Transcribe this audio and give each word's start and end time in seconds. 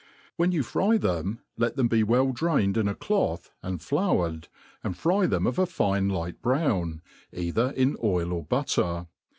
'When 0.35 0.51
i^ou 0.51 0.63
U^ 0.63 0.99
them, 0.99 1.41
let 1.59 1.75
them 1.75 1.87
be 1.87 2.01
well 2.01 2.31
drained 2.31 2.75
in 2.75 2.87
a 2.87 2.95
cloth, 2.95 3.51
and 3.61 3.79
floured, 3.79 4.47
and 4.83 4.97
fry 4.97 5.27
them 5.27 5.45
of 5.45 5.59
a 5.59 5.67
fine 5.67 6.09
light 6.09 6.41
brown, 6.41 7.03
either 7.31 7.69
in 7.77 7.95
oil 8.03 8.33
or 8.33 8.43
butter. 8.43 9.05